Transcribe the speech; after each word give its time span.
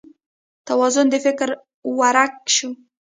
توازون 0.67 1.07
د 1.09 1.15
فکر 1.25 1.49
ورک 1.97 2.33
شو 2.55 2.69